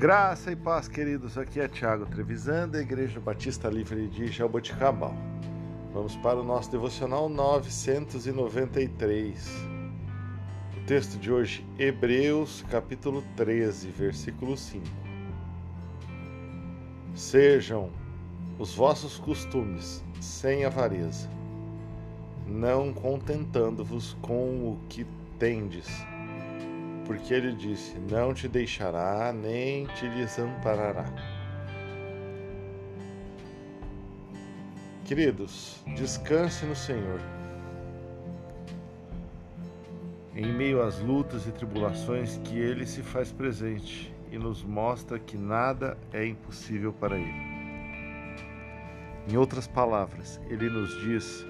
[0.00, 1.36] Graça e paz, queridos.
[1.36, 5.14] Aqui é Tiago Trevisan, da Igreja Batista Livre de Jaboticabal.
[5.92, 9.46] Vamos para o nosso devocional 993.
[10.74, 14.86] O texto de hoje, Hebreus, capítulo 13, versículo 5.
[17.14, 17.90] Sejam
[18.58, 21.28] os vossos costumes sem avareza,
[22.46, 25.06] não contentando-vos com o que
[25.38, 25.90] tendes
[27.10, 31.04] porque ele disse: Não te deixará nem te desamparará.
[35.04, 37.20] Queridos, descanse no Senhor.
[40.36, 45.36] Em meio às lutas e tribulações que Ele se faz presente e nos mostra que
[45.36, 47.50] nada é impossível para Ele.
[49.28, 51.44] Em outras palavras, Ele nos diz: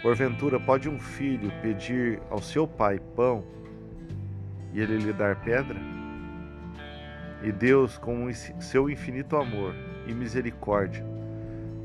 [0.00, 3.44] Porventura pode um filho pedir ao seu pai pão
[4.78, 5.76] e ele lhe dar pedra?
[7.42, 9.74] E Deus, com seu infinito amor
[10.06, 11.04] e misericórdia,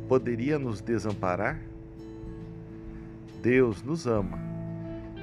[0.07, 1.59] poderia nos desamparar?
[3.41, 4.37] Deus nos ama.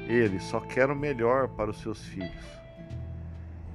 [0.08, 2.44] Ele só quer o melhor para os seus filhos.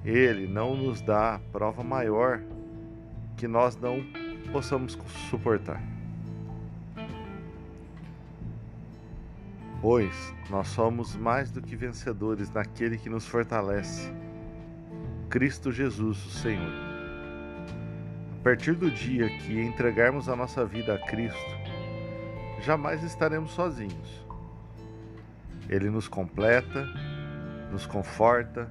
[0.03, 2.41] Ele não nos dá prova maior
[3.37, 4.05] que nós não
[4.51, 4.97] possamos
[5.29, 5.81] suportar.
[9.85, 14.11] Pois nós somos mais do que vencedores naquele que nos fortalece,
[15.29, 16.73] Cristo Jesus, o Senhor.
[18.39, 21.55] A partir do dia que entregarmos a nossa vida a Cristo,
[22.63, 24.25] jamais estaremos sozinhos.
[25.69, 26.83] Ele nos completa,
[27.71, 28.67] nos conforta,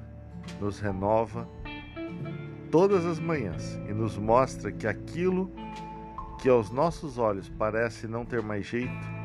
[0.61, 1.49] nos renova
[2.73, 5.49] todas as manhãs e nos mostra que aquilo
[6.43, 9.24] que aos nossos olhos parece não ter mais jeito,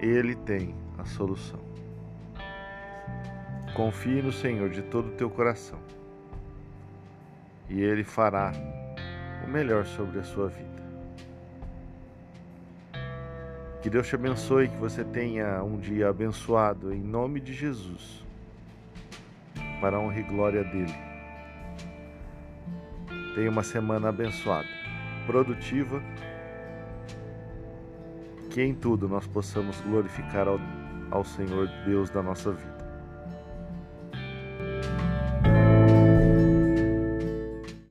[0.00, 1.60] ele tem a solução.
[3.74, 5.78] Confie no Senhor de todo o teu coração
[7.70, 8.52] e Ele fará
[9.44, 10.68] o melhor sobre a sua vida.
[13.80, 18.22] Que Deus te abençoe, que você tenha um dia abençoado em nome de Jesus,
[19.80, 20.94] para a honra e glória dele.
[23.34, 24.68] Tenha uma semana abençoada,
[25.26, 26.02] produtiva
[28.50, 30.58] que em tudo nós possamos glorificar ao,
[31.10, 32.79] ao Senhor Deus da nossa vida.